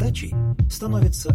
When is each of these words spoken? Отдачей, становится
Отдачей, 0.00 0.34
становится 0.70 1.29